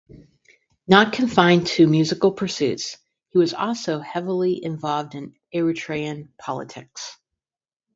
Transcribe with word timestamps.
Not 0.87 1.13
confined 1.13 1.67
to 1.67 1.85
musical 1.85 2.31
pursuits, 2.31 2.97
he 3.29 3.37
was 3.37 3.53
also 3.53 3.99
heavily 3.99 4.63
involved 4.65 5.13
in 5.13 5.35
Eritrean 5.53 6.29
politics. 6.39 7.19